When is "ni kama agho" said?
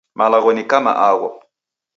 0.53-1.29